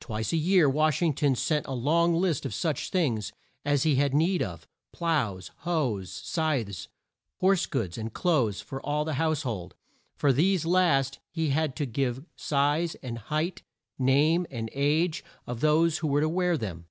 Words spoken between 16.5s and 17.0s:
them.